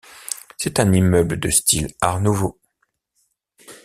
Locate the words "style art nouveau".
1.51-2.59